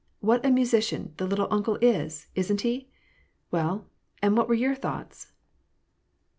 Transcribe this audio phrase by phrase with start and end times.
[0.19, 2.25] What a musician the 4ittle uncle' is!
[2.33, 2.89] Isn't he?—
[3.51, 3.85] Well,
[4.19, 5.31] and what were your thoughts